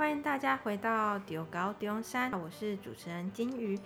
[0.00, 3.78] 欢迎大家回到丢高丢山，我是主持人金鱼。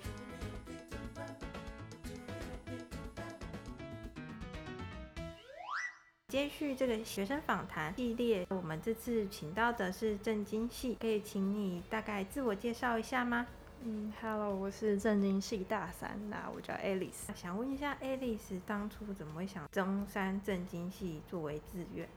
[6.29, 13.45] 接续这个学生访谈系列，我们这次请到的是正经系，可以请你大概自我介绍一下吗？
[13.83, 17.35] 嗯，Hello，我是正经系大三，那我叫 Alice。
[17.35, 22.07] 想问一下，Alice 当初怎么会想中山正经系作为志愿？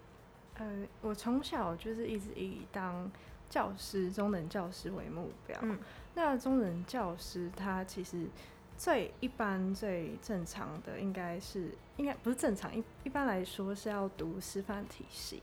[0.55, 3.11] 呃，我从小就是一直以当
[3.49, 5.59] 教师、中等教师为目标。
[5.62, 5.79] 嗯，
[6.15, 8.27] 那中等教师他其实
[8.77, 15.42] 最一般、最正常的应该是，应该不是正常，一一般来说是要读师范体系。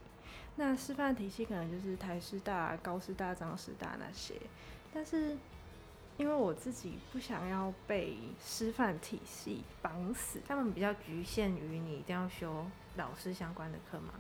[0.56, 4.36] 那师范体系可能就是台师大、高师大、彰师大那些，
[4.94, 5.38] 但是。
[6.18, 12.66] 因为我自己不想要被师范体系绑死，他们比较局限于你一定要修
[12.96, 14.14] 老师相关的课吗？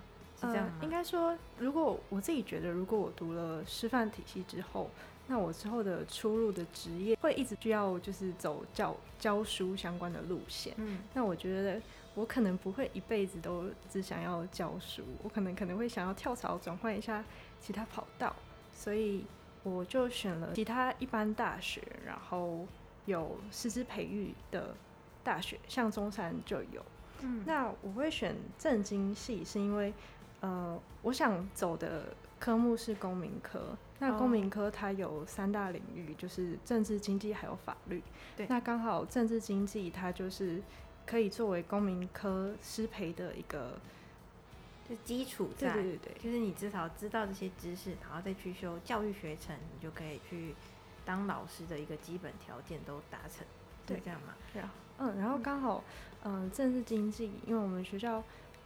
[0.45, 0.65] 是这样？
[0.79, 4.89] 呃，应该说，如果我自己觉得，如果我读了师范体系之后，
[5.27, 10.73] 那我之后的出路的职业会一直需要就是走教教书相关的路线。
[10.77, 11.81] 嗯，那我觉得
[12.13, 17.23] 我可能不会一辈子都只想要教书，我可能可能会想要跳槽转换一下
[17.59, 18.35] 其他跑道，
[18.73, 19.25] 所以。
[19.67, 22.67] 我就选了其他一般大学，然后
[23.07, 24.75] 有师资培育的
[25.23, 26.85] 大学，像中山就有。
[27.21, 29.91] 嗯，那我会选政经系，是因为
[30.41, 33.77] 呃，我想走的科目是公民科。
[33.99, 38.01] 那公民科它有三大领域，就是政治、经济还有法律。
[38.35, 40.61] 对，那刚好政治经济它就是
[41.05, 43.79] 可以作为公民科师培的一个。
[44.87, 50.53] 就基础在，对对对，就是你至少知道这些知识，然后再去修教育学程，你就可以去
[51.03, 53.43] 当老师的一个基本条件都达成，
[53.87, 54.35] 对，这样嘛？
[54.53, 55.83] 对啊，嗯，然后刚好，
[56.21, 58.23] 嗯、呃，政治经济，因为我们学校，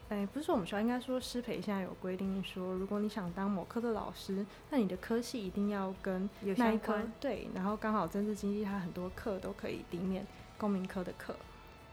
[0.10, 10.26] 哎，不是说我们学校，应该说师培现在有规定说，如果你想当某科的老师，那你的科系一定要跟那一科对，然后刚好政治经济它很多课都可以抵免
[10.58, 11.36] 公民科的课，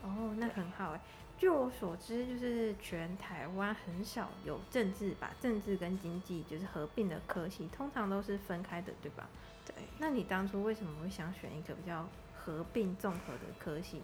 [0.03, 1.01] 哦，那很好哎。
[1.39, 9.29] 据我所知，就是全台湾很少有政治把政治跟经济就是合并的科系，通常都是分开的，对吧？
[9.67, 9.75] 对。
[9.99, 14.01] 那你当初为什么会想选一个比较合并综合的科系？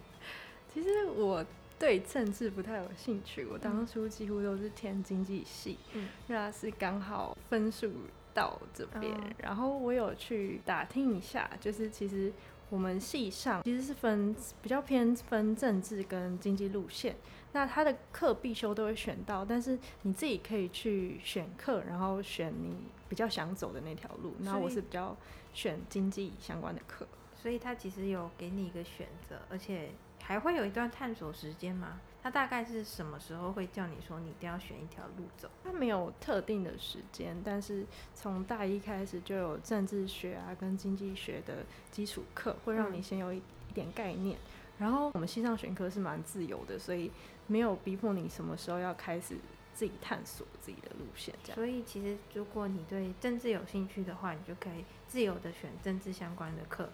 [0.71, 1.43] 其实我
[1.77, 7.91] 对政治不太有兴趣，我当初几乎都是填经济系，嗯，那是刚好分数
[8.33, 12.31] 到这边，嗯，然后我有去打听一下，就是其实。
[12.69, 17.15] 我们系上其实是分比较偏分政治跟经济路线，
[17.51, 22.75] 那他的课必修都会选到，但是你自己可以去选课，然后选你
[23.07, 24.33] 比较想走的那条路。
[24.39, 25.15] 那我是比较
[25.53, 27.05] 选经济相关的课，
[27.39, 29.91] 所以他其实有给你一个选择，而且
[30.25, 31.99] 还会有一段探索时间吗？
[32.23, 35.49] 他大概是什么时候会叫你说你一定要选一条路走？
[35.61, 37.85] 他没有特定的时间，但是
[38.15, 44.37] 从大一开始就有政治学啊跟经济学的基础课，会让你先有一一点概念。
[44.37, 47.11] 嗯、然后我们西上选科是蛮自由的，所以
[47.47, 49.35] 没有逼迫你什么时候要开始
[49.73, 51.35] 自己探索自己的路线。
[51.43, 51.55] 这样。
[51.55, 56.89] 所以其实如果你对政治有兴趣的话，你就可以自由的选政治相关的课。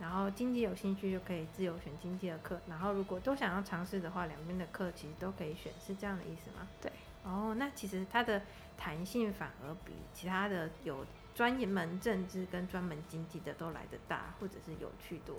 [0.00, 6.66] 然后经济有兴趣就可以自由选经济的课，然后如果都想要尝试的话，两边的课其实都可以选，是这样的意思吗？
[6.80, 6.92] 对。
[7.22, 8.42] 哦，那其实它的
[8.76, 15.36] 弹性反而比其他的有专门政治跟专门经济的都来得大，或者是有趣多。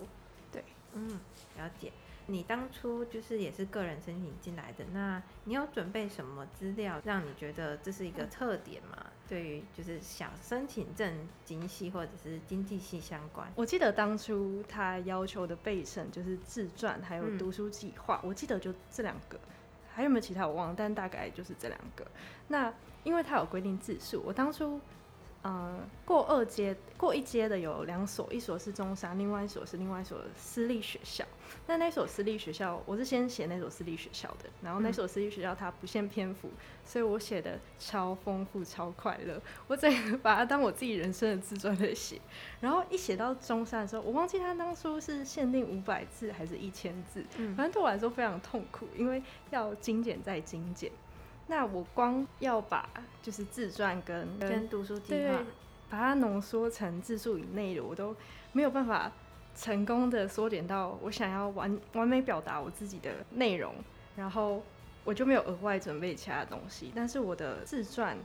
[0.50, 1.20] 对，嗯，
[1.56, 1.92] 了解。
[2.26, 9.05] 你当初就是也是个人申请进来的，那你有准备什么资料让你觉得这是一个特点吗？
[9.26, 19.38] 嗯、对于就是想申请政经系或者是经济系相关，我记得当初他要求的备审就是自传还有读书计划，嗯、我记得就这两个，
[19.92, 22.06] 还有没有其他我忘了，但大概就是这两个。
[22.48, 22.72] 那
[23.04, 24.80] 因为他有规定字数，我当初。
[25.48, 31.24] 嗯，过二阶、过一阶的有两所，一所是中山，另外一所是另外一所私立学校。
[31.68, 36.50] 那那所私立学校，我是先写那所私立学校的，然后那所私立学校它不限篇幅，
[36.84, 39.40] 所以我写的超丰富、超快乐。
[39.68, 42.20] 我整个把它当我自己人生的自传在写。
[42.60, 47.24] 然后一写到中山的时候，我忘记他当初是限定五百字还是一千字，
[47.56, 50.90] 反正对我来说非常痛苦，因为要精简再精简。
[51.46, 52.88] 那我光要把
[53.22, 55.38] 就是自传跟跟读书计划，
[55.88, 58.14] 把它浓缩成字数以内的，我都
[58.52, 59.10] 没有办法
[59.54, 63.74] 成功的缩减到我想要完完美表达我自己的内容，
[64.16, 64.62] 然后
[65.04, 66.92] 我就没有额外准备其他东西。
[66.94, 68.16] 但是我的自传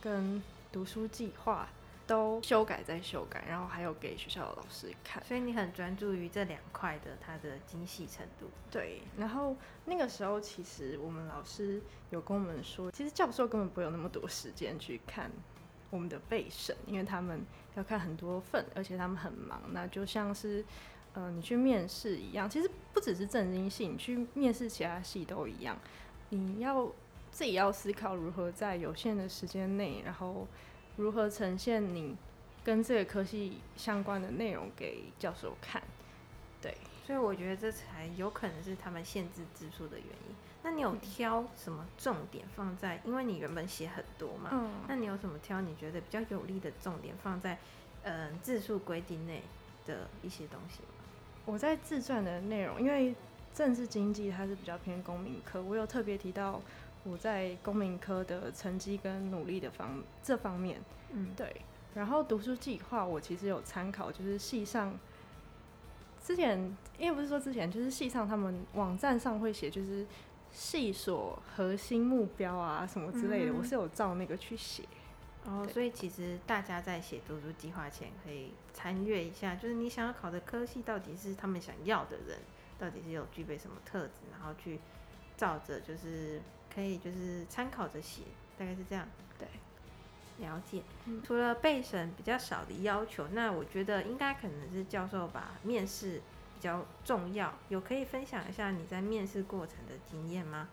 [0.00, 1.68] 跟读书计划。
[2.10, 8.50] 都修改再修改，然后还有给学校的老师看，所以你很专注于这两块的它的精细程度。
[8.68, 9.54] 对，然后
[9.84, 11.80] 那个时候其实我们老师
[12.10, 15.30] 有跟我们说，其实教授根本不会有那么多时间去看
[15.88, 17.46] 我们的备审，因为他们
[17.76, 19.62] 要看很多份，而且他们很忙。
[19.70, 20.64] 那就像是，
[21.12, 25.78] 呃，你去面试一样，其实不只是政经系，你去面试其他系都一样。
[26.30, 26.90] 你要
[27.30, 30.48] 自己要思考如何在有限的时间内，然后
[31.00, 32.14] 如何呈现你
[32.62, 35.82] 跟这个科系相关的内容给教授看。
[36.60, 36.76] 对，
[37.06, 40.36] 所以我觉得这才有可能是他们限制字数的原因。
[40.62, 43.00] 那你有挑什么重点放在？
[43.06, 45.62] 因为你原本写很多嘛，嗯，那你有什么挑？
[45.62, 47.58] 你觉得比较有利的重点放在，
[48.02, 49.42] 嗯、呃，字数规定内
[49.86, 50.88] 的一些东西吗？
[51.46, 53.14] 我在自传的内容，因为
[53.54, 56.60] 政治经济它是比较偏公民科，我有特别提到
[57.04, 60.80] 我在公民科的成绩跟努力的方这方面，
[61.10, 61.62] 嗯，对。
[61.94, 64.98] 然后读书计划我其实有参考，就是系上
[66.22, 70.06] 之前，因为不是说之前，就是系上他们网站上会写，就是。
[70.52, 74.82] 系所核心目标啊，什么之类的，嗯、我是有照那个去写。
[75.44, 82.40] 哦，所以其实大家在写读书计划前，可以参阅一下，就是你想要考的科系到底是他们想要的人，
[82.80, 84.80] 到底是有具备什么特质，然后去
[85.36, 86.42] 照着，就是
[86.74, 88.22] 可以就是参考着写，
[88.58, 89.06] 大概是这样。
[89.38, 89.46] 对，
[90.46, 90.82] 了解。
[91.06, 96.20] 嗯、除了备审比较少的要求，那我觉得应该可能是教授把面试。
[96.60, 100.68] 比较重要，有可以分享一下你在面试过程的经验吗？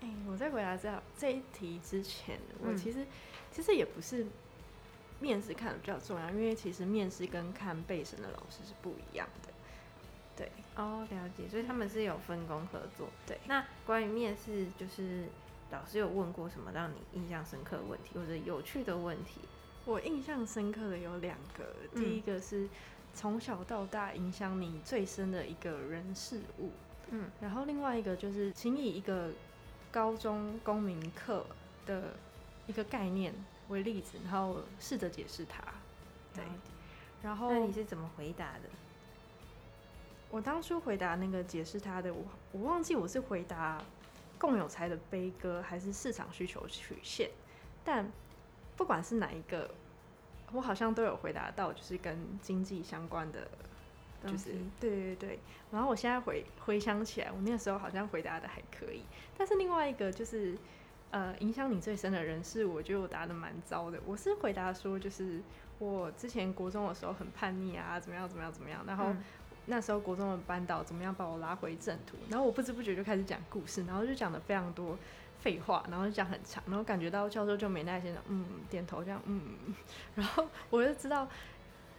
[0.00, 3.06] 哎、欸，我在回答这这一题之前，我其实、嗯、
[3.50, 4.24] 其实也不是
[5.18, 9.52] 面试看的比较重要，因为其实面试跟看备审的老师是不一样的。
[10.74, 13.08] 对，哦，了解，所以他们是有分工合作。
[13.26, 15.26] 对，那关于面试，就是
[15.70, 19.40] 老师有问过什么让你印象深刻的问题，或者有趣的问题？
[19.84, 22.68] 我印象深刻的有两个，第一个是。
[23.16, 26.72] 从小到大影响你最深的一个人事物，
[27.10, 29.30] 嗯，然后另外一个就是，请以一个
[29.92, 31.46] 高中公民课
[31.86, 32.16] 的
[32.66, 33.32] 一个概念
[33.68, 35.62] 为例子，然后试着解释它。
[36.34, 36.42] 对，
[37.22, 38.62] 然后那你是怎么回答的？
[40.34, 43.80] 我当初回答那个解释他的，我我忘记我是回答
[44.36, 47.30] 共有财的悲歌还是市场需求曲线，
[47.84, 48.10] 但
[48.74, 49.70] 不管是哪一个。
[50.52, 53.48] 我好像都有回答到，就是跟经济相关的，
[54.24, 55.38] 就是对对对。
[55.72, 59.02] 然后我现在回回想起来，我那个时候好像回答的还可以。
[59.36, 60.56] 但是另外一个就是，
[61.10, 64.00] 呃，影响你最深的人是，我觉得我答的蛮糟的。
[64.04, 65.40] 我是回答说，就是
[65.78, 68.84] 我之前国中的时候很叛逆啊，怎么样怎么样怎么样。
[68.86, 69.12] 然后
[69.66, 74.98] 那时候国中的班导怎么样把我拉回正途，然后我不知不觉就开始讲故事，然后就讲的非常多。
[75.40, 79.42] 废话，然后就讲很长，然后感觉到教授就没耐心了，嗯，点头这样，嗯，
[80.14, 81.28] 然后我就知道，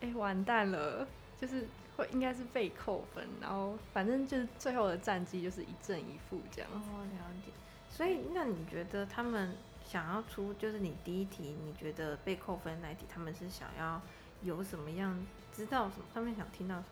[0.02, 1.08] 哎、完蛋了，
[1.40, 6.72] 就是会应该是被扣分，然后反正就是最后的战绩就是一正一负这样。
[6.74, 7.52] 哦，了解。
[7.88, 14.02] 所以那你觉得他们想要出，就是你第一题你觉得被扣分那一题，他们是想要
[14.42, 15.24] 有什么样，
[15.54, 16.06] 知道什么？
[16.12, 16.86] 他们想听到什么？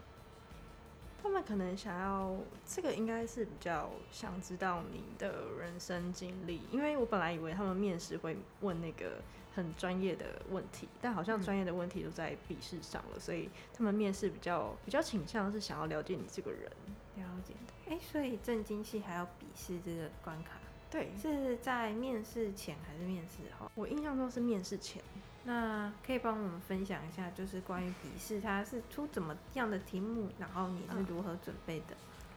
[1.24, 2.36] 他们可能想要
[2.68, 9.22] 这个，应该是比较想知道你的人生经历，因为我本来以为他们面试会问那个
[9.56, 16.70] 很专业的问题，但好像专业的问题都在笔试上了，所以他们面试比较比较倾向是想要了解你这个人。
[17.16, 17.54] 了解。
[17.88, 20.60] 哎、欸，所以正经系还要笔试这个关卡？
[20.92, 23.72] 对，是在面试前还是面试后？
[23.76, 25.02] 我印象中是面试前。
[25.46, 31.96] 那可以帮我们分享一下，就是关于笔试，它是出怎么样的题目，然后你是如何准备的？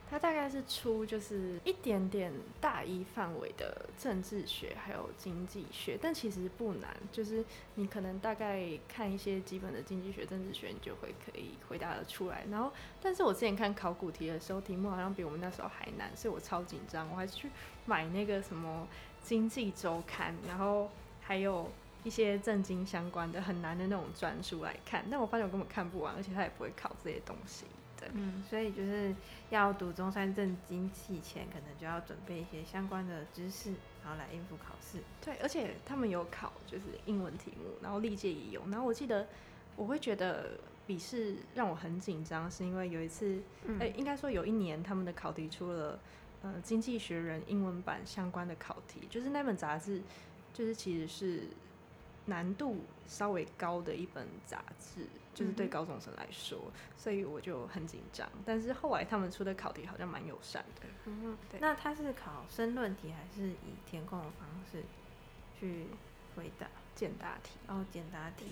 [0.08, 7.44] 它大概是出就是一点点大一范围的政治学还有经济学，但其实不难，就是
[7.75, 12.44] 你可能大概看一些基本的经济学、政治学，你就会可以回答得出来。
[12.50, 17.50] 然后，但是我之前看考古题的时候，题目好像比我们那时候还难，所以我超紧张，我还是去
[17.84, 18.86] 买那个什么
[19.22, 21.70] 经济周刊，然后还有。
[22.06, 27.64] 一些正经相关的很难的那种专书来看，但我发现我根本看不完，而且他也不会考这些东西。
[27.98, 29.12] 对，嗯，所以就是
[29.50, 33.70] 要读中山正经系前，可能就要准备一些相关的知识，
[34.04, 35.00] 然后来应付考试。
[35.20, 38.62] 对，而且他们有考就是英文题目，然后历届也有。
[38.70, 39.26] 然后我记得
[39.75, 45.98] 我会觉得笔试让我很紧张，是因为有一次，哎、嗯欸，应该说有一年他们的考题出了
[46.42, 50.00] 呃《经济学人》英文版相关的考题，就是那本杂志，
[50.54, 51.48] 就是其实是。
[52.26, 58.28] 难度稍微高的一本杂志，就是对高中生来说，嗯、所以我就很紧张。
[58.45, 60.87] 但是后来他们出的考题好像蛮友善的。
[61.04, 61.61] 嗯，对。
[61.61, 64.83] 那他是考申论题，还是以填空的方式
[65.59, 65.87] 去
[66.35, 66.66] 回答
[66.97, 67.52] 简答题？
[67.68, 68.47] 哦，简答题。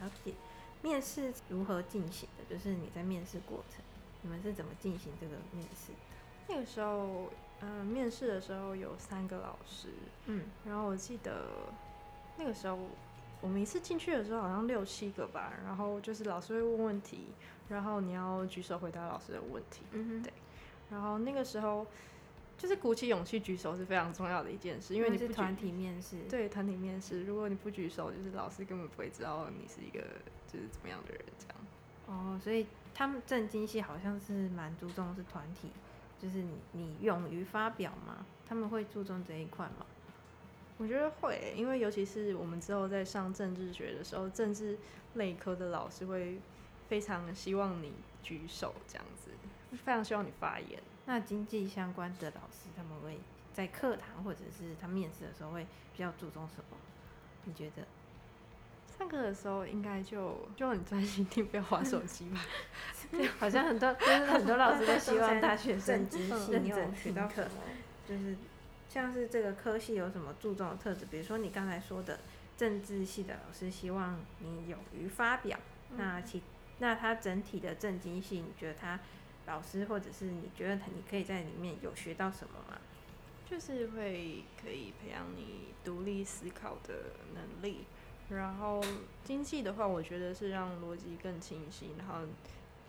[0.00, 0.34] 了解。
[0.82, 2.52] 面试如何进行的？
[2.52, 3.84] 就是你在面试过程，
[4.22, 5.98] 你们是怎么进行这个面试的？
[6.48, 9.90] 那个时候，嗯、呃，面试的时候有三个老师，
[10.26, 11.46] 嗯，然后我记得
[12.36, 12.76] 那个时候。
[13.42, 17.26] 我们一次进去的时候好像六七个吧，然后就是老师会问问题，
[17.68, 19.82] 然后你要举手回答老师的问题。
[19.90, 20.32] 嗯哼，对。
[20.90, 21.86] 然后那个时候
[22.56, 26.18] 就是鼓起勇气举手是非常重要的一件事，因为你是团体面试。
[26.30, 30.00] 对，团体面试，如果你不举手，就是老师根本不会知道你是一个
[30.46, 31.56] 就是怎么样的人这样。
[32.06, 35.70] 哦，所以他们政经系好像是蛮注重是团体，
[36.20, 39.86] 就是你你勇于发表嘛，他们会注重这一块吗？
[40.78, 44.76] 我觉得会，因为尤其是我们之后在上政治学的时候，政治
[45.14, 46.40] 类科的老师会
[46.88, 49.30] 非常希望你举手，这样子，
[49.76, 50.82] 非常希望你发言。
[51.06, 53.20] 那经济相关的老师，他们会
[53.52, 56.76] 在课堂或者是他面试的时候会比较注重什么？
[57.44, 57.86] 你觉得？
[58.98, 62.40] 上课的时候应该就就很专心听，不要滑手机吧。
[63.10, 66.06] 对，好像很多 就是很多老师都希望大学生
[66.50, 67.46] 认真学到课，
[68.08, 68.36] 就是。
[68.92, 71.06] 像是这个科系有什么注重的特质？
[71.06, 72.20] 比如说你刚才说的
[72.58, 75.58] 政治系的老师希望你勇于发表，
[75.92, 76.42] 嗯、那其
[76.78, 79.00] 那他整体的政经系，你觉得他
[79.46, 82.78] 老师或者是你觉得你可以在里面有学到什么吗？
[83.48, 87.84] 就是会可以培养你独立思考的能力，
[88.28, 88.82] 然后
[89.24, 91.94] 经济的话，我觉得是让逻辑更清晰。
[91.98, 92.26] 然后，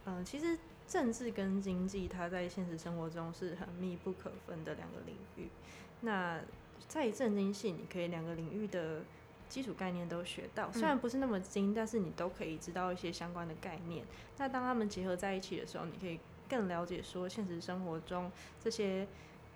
[0.05, 0.57] 嗯、呃，其实
[0.87, 5.49] 政治跟经济它在现实生活中是很密不可分的两个领域。
[6.01, 6.39] 那
[6.87, 9.01] 在政经系，你可以两个领域的
[9.47, 14.05] 基础概念都学到，虽然不是那么精，但是你都可以知道一些相关的概念。
[14.37, 19.07] 那当他们结合在一起的时候，你可以更了解说现实生活中这些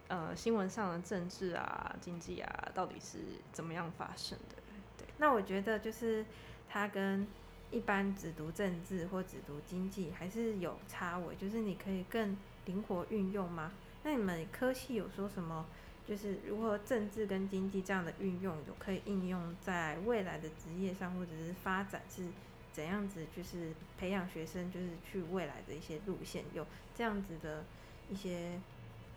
[0.07, 3.19] 呃新闻上的政治啊、经济啊，到底是
[3.51, 4.55] 怎么样发生的。
[4.98, 6.25] 对，那我觉得就是
[6.69, 7.27] 它跟
[7.71, 13.71] 一般只读政治或只读经济还是有差尾，就是你可以更灵活运用吗？
[14.03, 15.65] 那你们科系有说什么？
[16.07, 22.25] 就是如何政治跟经济这样的运用，有可以应用在未来的职业上，或者是发展是
[22.71, 23.25] 怎样子？
[23.36, 27.65] 就是培养学生，就是去未来的一些路线，有这样子的
[28.09, 28.57] 一些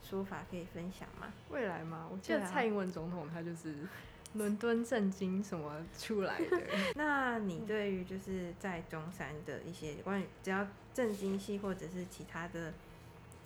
[0.02, 1.32] 说法可以分享吗？
[1.50, 2.08] 未来吗？
[2.10, 3.86] 我记得蔡英文总统他就是
[4.34, 6.60] 伦敦政经什么出来的。
[6.96, 12.72] 那你对于就是在中山的一些关于只要政经系或者是其他的。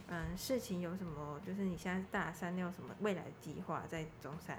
[0.06, 1.40] 嗯，事情有什么？
[1.46, 4.58] 就是你现在大三，你有什么未来计划在中山？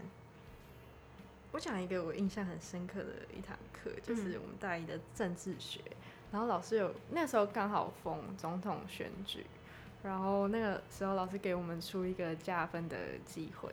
[1.52, 5.80] 我讲一个我印象很深刻的一堂课，就是我们大一的政治学。
[5.86, 5.96] 嗯、
[6.32, 9.46] 然后老师有那时候刚好逢总统选举，
[10.02, 13.70] 然后那个时候老师给我们出一个加分的机会，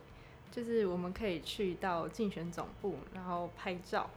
[0.52, 4.08] 就是我们可以去到竞选总部，然后拍照，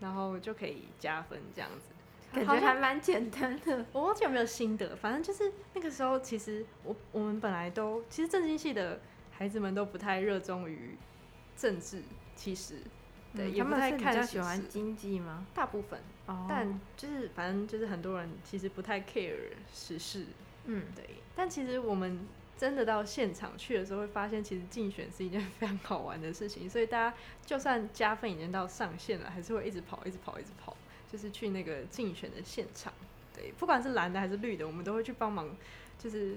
[0.00, 1.94] 然后就可以加分这样子。
[2.32, 4.94] 感觉还蛮简单的，我忘记有没有心得。
[4.96, 9.00] 反正就是那个时候，其实我我们本来都，其实政经系的
[9.30, 10.98] 孩子们都不太热衷于
[11.56, 12.02] 政治，
[12.34, 12.74] 其实，
[13.34, 14.12] 对，嗯、也不太看。
[14.12, 15.46] 比较喜欢经济吗？
[15.54, 19.36] 大部分，哦、但就是反正就是很多人其实不太 care
[19.72, 20.26] 时事，
[20.64, 21.04] 嗯，对。
[21.34, 22.26] 但其实我们
[22.56, 26.68] 真的到现场去的时候，会发现其实竞选是一件 非常好玩的事情。
[26.68, 30.76] 所以大家就算加分已经到上限了，还是会一直跑，一直跑，一直跑。
[31.08, 32.92] 就是去那个竞选的现场，
[33.32, 35.48] 对，不管是蓝的还是绿的，我们都会去帮忙，
[36.00, 36.36] 就是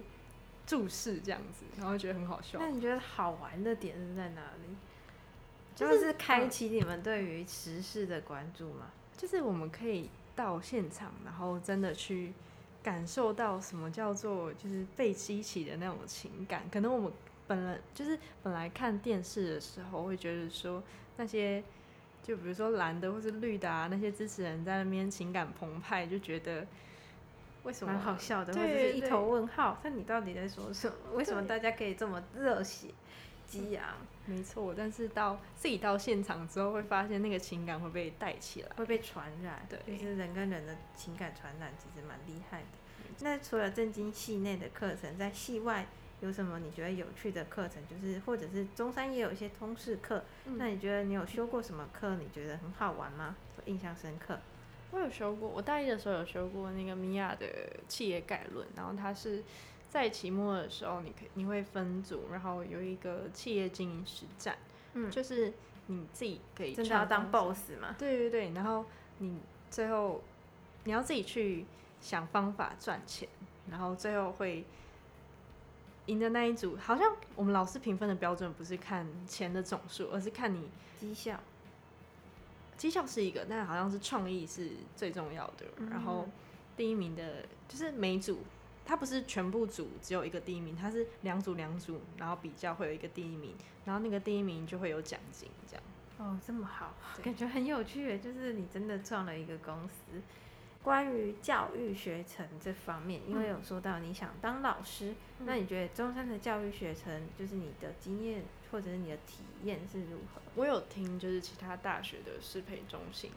[0.67, 2.59] 注视这样子，然后觉得很好笑。
[2.59, 4.75] 那你觉得好玩的点是在哪里？
[5.75, 8.91] 就是开启你们对于时事的关注吗？
[9.17, 12.31] 就是我们可以到现场，然后真的去
[12.83, 16.63] 感受到什么叫做就是被激起的那种情感。
[16.71, 17.11] 可能我们
[17.47, 20.83] 本来就是本来看电视的时候会觉得说
[21.17, 21.63] 那些。
[22.21, 26.67] 就比如说蓝的或是绿的啊，那些支持人在那边情感澎湃，就觉得
[27.63, 30.93] 为什么蛮好笑的，或者是一头问号，那你到底在说什么？
[31.15, 32.89] 为什么大家可以这么热血
[33.49, 33.97] 激昂？
[34.25, 39.65] 没错，但是到自己到现场之后，会发现那个情感会被带起来，会被传染。
[39.67, 42.67] 对，就是人跟人的情感传染，其实蛮厉害的。
[43.21, 45.87] 那除了正经系内的课程，在系外。
[46.21, 47.81] 有什么你觉得有趣的课程？
[47.87, 52.17] 就是或者是中山也有一些通识课，嗯、那你觉得你有修过什么课？
[52.17, 53.37] 你觉得很好玩吗？
[53.67, 54.37] 印象深刻？
[54.91, 57.47] 我有修过，我大一的时候有修过那个米娅的
[57.87, 59.41] 企业概论，然后它是
[59.89, 64.57] 在期末的时候，你可你会分组，然后有一个企业经营实战，
[64.93, 65.53] 嗯，就是
[65.87, 67.95] 你自己可以真的要当 boss 吗？
[67.97, 68.85] 对对对，然后
[69.17, 70.21] 你最后
[70.85, 71.65] 你要自己去
[71.99, 73.27] 想方法赚钱，
[73.69, 74.63] 然后最后会。
[76.05, 80.67] 赢的那一组，好像我们老师评分的标准不是看钱的总数，而是看你
[80.99, 81.39] 绩效。
[82.77, 85.67] 绩效是一个，但好像是创意是最重要的。
[85.77, 86.27] 嗯、然后
[86.75, 88.39] 第一名的，就是每组，
[88.89, 93.53] 它不是全部组只有一个第一名，它是两组两组，然后比较会有一个第一名，
[93.85, 95.83] 然后那个第一名就会有奖金，这样。
[96.17, 100.19] 哦，这么好，感觉很有趣，就是你真的创了一个公司。
[100.81, 110.41] 关于教育学程这方面，因为有说到你想当老师，嗯、那你觉得中山的教育学程，就是你的经验或者是你的体验是如何？
[110.55, 113.29] 我有听，就是其他大学的适配中心，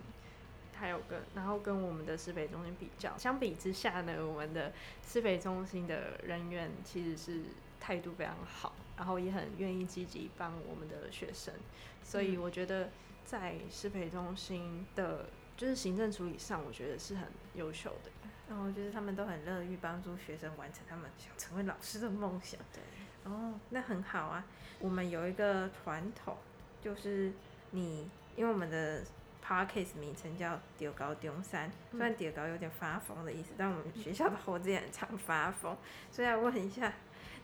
[0.82, 4.72] 还有跟然后跟我们的师培中心比较，相比之下呢，我们的
[5.06, 7.42] 师培中心的人员其实是
[7.78, 11.54] 态度非常好，然后也很愿意积极帮我们的学生，
[12.02, 12.90] 所以我觉得
[13.24, 15.26] 在师培中心的。
[15.54, 18.10] 就是行政处理上，我觉得是很优秀的。
[18.48, 22.58] 然后就是他们都很乐于帮助学生完成他们想成为老师的梦想。
[22.72, 22.82] 对，
[23.30, 24.44] 哦，那很好啊。
[24.80, 26.38] 我们有一个传统，
[26.80, 27.32] 就是
[27.70, 29.04] 你因为我们的
[29.46, 35.76] Podcast 名称叫“中猴中山”，虽然“中猴”有点发疯的意思，但我们学校的猴子也很常发疯。
[36.10, 36.92] 所以要问一下，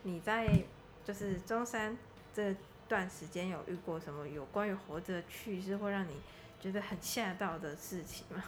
[0.05, 0.62] 你在
[1.05, 1.97] 就是中山
[2.33, 2.55] 这
[2.88, 6.12] 段时间有遇过什么有关于猴子的趣事，会让你？
[6.61, 8.43] 觉得很吓到的事情吗？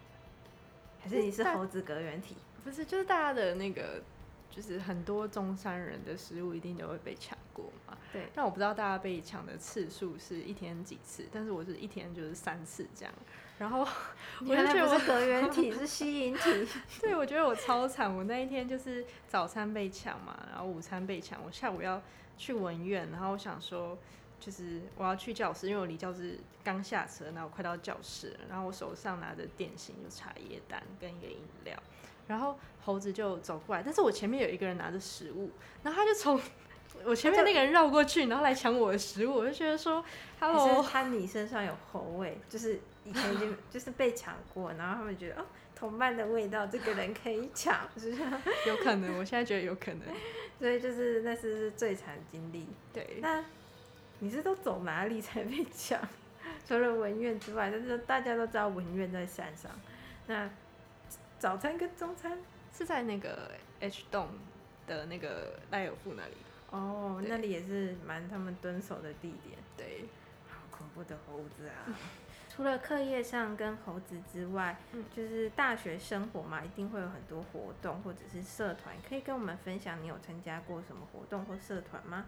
[0.98, 2.36] 还是你是猴子格原体？
[2.64, 4.02] 不是，就是大家的那个，
[4.50, 7.96] 就是很多中山人的食物一定都会被抢过嘛。
[8.12, 8.28] 对。
[8.34, 13.14] 但我不知道大家被抢的次数是一天几次，但是我是一天就是三次这样。
[13.58, 13.80] 然后
[14.46, 16.68] 我就觉得我隔远体 是吸引体。
[17.00, 18.14] 对，我觉得我超惨。
[18.14, 22.02] 我那一天就是早餐被抢嘛，然后午餐被抢，我下午要
[22.36, 23.96] 去文院，然后我想说。
[24.38, 31.74] 就是我要去教室，因为我离教室刚下车，然后快到教室了，然后我手上拿着点心，有茶叶蛋跟一个饮料，
[32.28, 35.50] 然后猴子就走过来，但是我前面有一个人拿着食物，
[35.82, 36.38] 然后他就从
[37.04, 40.04] 我前面那个人绕过去，然后来抢我的食物，我就觉得说
[40.40, 48.22] ，Hello，他你身上有猴味，就是以前已经 就是被抢过，然后他们觉得哦，同伴的味道，这个人可以抢， 是不是？
[48.66, 50.02] 有可能，我现在觉得有可能，
[50.58, 53.44] 所以就是那是最惨经历，对，那。
[54.18, 56.00] 你是都走哪里才被抢？
[56.66, 59.70] 除了文苑之外，但是大家都知道文苑在山上。
[60.26, 60.48] 那
[61.38, 62.38] 早餐跟中餐
[62.74, 64.26] 是在那个 H 栋
[64.86, 66.32] 的那个赖尔富那里。
[66.70, 69.58] 哦，那里也是蛮他们蹲守的地点。
[69.76, 70.04] 对，
[70.48, 71.94] 好恐怖的猴子啊！
[72.48, 82.24] 除了课业上跟猴子之外，嗯，就是大学生活嘛，一定会有很多活动或者是社团，可以跟我们分享你有参加过什么活动或社团吗？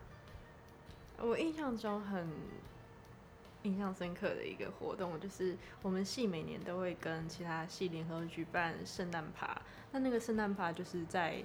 [1.16, 2.28] 我印象中很
[3.62, 9.60] 印象深刻的一个活动，就是我们系每年都会跟其他系联合举办圣诞趴。
[9.92, 11.42] 那那个圣诞趴就是在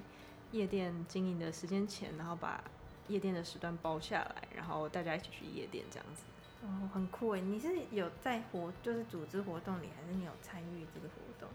[0.52, 2.62] 夜店经营的时间前，然后把
[3.08, 6.24] 夜店的时段包下来，然后大家一起去夜店这样子。
[6.64, 7.40] 哦，很酷哎！
[7.40, 11.50] 你是有在活，就是组织活动里，还是你有参与这个活动？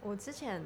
[0.00, 0.62] 我之前。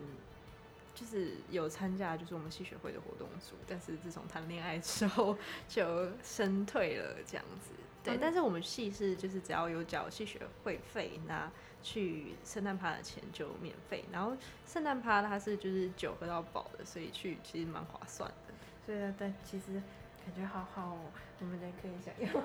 [0.92, 7.70] 就是有参加，就是我们系学会的活动组，但是自从谈恋爱之后就身退了这样子。
[8.02, 14.04] 对，嗯、但是我们系是就是只要有缴系学会费，那去圣诞趴的钱就免费。
[14.12, 18.52] 然后圣诞趴它是就是酒喝到饱的，所以去其实蛮划算的。
[18.84, 19.80] 对啊，但其实
[20.24, 20.98] 感觉好好哦，
[21.40, 22.42] 我们人可以想要。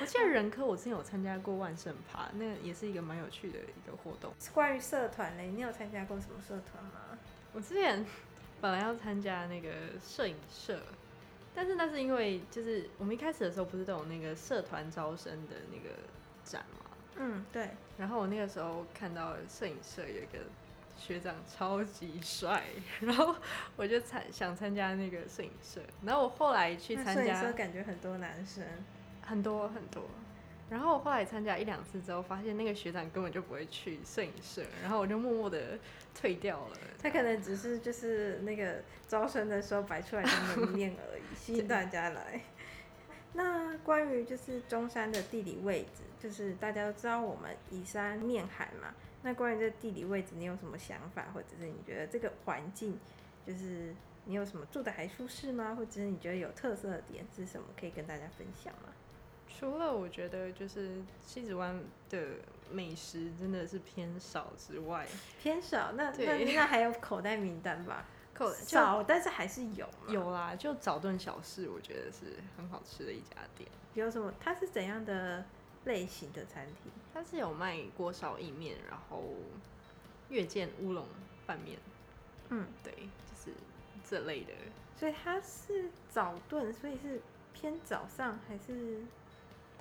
[0.00, 4.32] 我记得人科我之前有参加过万圣趴，那也是一个蛮有趣的一个活动。
[4.52, 7.18] 关于社团嘞，你有参加过什么社团吗？
[7.52, 8.04] 我之前
[8.60, 9.70] 本来要参加那个
[10.02, 10.80] 摄影社，
[11.54, 15.96] 但是那是因为就是我们一开始的时候不是都有那个社团招生的那个
[16.42, 16.90] 展吗？
[17.16, 17.70] 嗯，对。
[17.98, 20.38] 然后我那个时候看到摄影社有一个
[21.00, 22.62] 学长超级帅，
[23.00, 23.34] 然后
[23.74, 25.80] 我就参想参加那个摄影社。
[26.04, 28.62] 然后我后来去参加，摄影社感觉很多男生，
[29.22, 30.04] 很多很多。
[30.68, 35.78] 然后我后来参加一两次之后，发现那个学长根本就不会去摄影社，然后我就默默的
[36.14, 36.76] 退掉了。
[37.02, 42.42] 他可能只是就是那个招生的时候摆出来的门面而已，吸引大家来。
[43.32, 48.94] 那关于就是中山的地理位置，就是大家都知道我们以山面海嘛。
[49.22, 52.98] 那关于这地理位置，你有什么想法，或者是你觉得这个环境，
[53.46, 55.74] 就是你有什么住的还舒适吗？
[55.74, 58.88] 或者是你觉得有特色的点是什么，可以跟大家分享吗？
[59.48, 61.78] 除了我觉得就是西子湾
[62.08, 62.28] 的
[62.70, 65.06] 美食真的是偏少之外，
[65.42, 68.04] 偏少，那那那还有口袋名单吧？
[68.32, 73.68] 口少，但是还是有有啦，就早顿小事，我觉得是很好吃的一家店。
[73.92, 74.32] 有什么？
[74.40, 75.44] 它是怎样的
[75.84, 76.92] 类型的餐厅？
[77.12, 79.22] 它是有卖锅烧意面，然后
[80.28, 81.06] 月见乌龙
[81.46, 81.78] 拌面。
[82.48, 83.56] 嗯，对，就是
[84.08, 84.52] 这类的。
[84.96, 87.20] 所以它是早顿，所以是
[87.52, 89.02] 偏早上还是？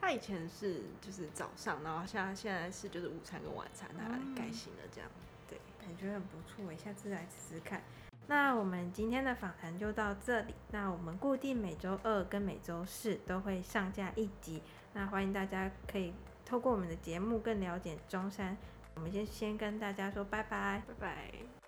[0.02, 5.10] 他以前是就是早上，然后现在现在是就是午餐跟晚餐，他改型了这样，
[5.46, 7.84] 对，感觉很不错，我下次来试试看。
[8.28, 14.62] 那我们今天的访谈就到这里，那我们固定每周二跟每周四都会上架一集
[14.94, 16.14] 那欢迎大家可以
[16.46, 18.58] 透过我们的节目更了解中山。
[18.96, 21.59] 我们先先跟大家说拜拜，拜拜。